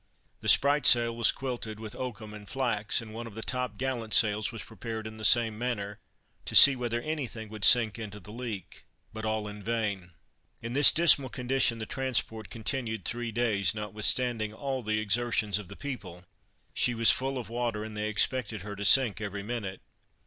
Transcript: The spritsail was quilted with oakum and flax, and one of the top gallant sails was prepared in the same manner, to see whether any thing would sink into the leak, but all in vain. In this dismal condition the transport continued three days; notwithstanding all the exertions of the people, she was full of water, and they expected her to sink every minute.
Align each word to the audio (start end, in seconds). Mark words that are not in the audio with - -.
The 0.39 0.47
spritsail 0.49 1.15
was 1.15 1.31
quilted 1.31 1.79
with 1.79 1.95
oakum 1.95 2.33
and 2.33 2.49
flax, 2.49 3.01
and 3.01 3.13
one 3.13 3.27
of 3.27 3.35
the 3.35 3.43
top 3.43 3.77
gallant 3.77 4.15
sails 4.15 4.51
was 4.51 4.63
prepared 4.63 5.05
in 5.05 5.17
the 5.17 5.23
same 5.23 5.59
manner, 5.59 5.99
to 6.45 6.55
see 6.55 6.75
whether 6.75 6.99
any 7.03 7.27
thing 7.27 7.49
would 7.49 7.63
sink 7.63 7.99
into 7.99 8.19
the 8.19 8.31
leak, 8.31 8.85
but 9.13 9.25
all 9.25 9.47
in 9.47 9.61
vain. 9.61 10.13
In 10.59 10.73
this 10.73 10.91
dismal 10.91 11.29
condition 11.29 11.77
the 11.77 11.85
transport 11.85 12.49
continued 12.49 13.05
three 13.05 13.31
days; 13.31 13.75
notwithstanding 13.75 14.51
all 14.53 14.81
the 14.81 14.97
exertions 14.99 15.59
of 15.59 15.67
the 15.67 15.75
people, 15.75 16.25
she 16.73 16.95
was 16.95 17.11
full 17.11 17.37
of 17.37 17.49
water, 17.49 17.83
and 17.83 17.95
they 17.95 18.09
expected 18.09 18.63
her 18.63 18.75
to 18.75 18.83
sink 18.83 19.21
every 19.21 19.43
minute. 19.43 19.81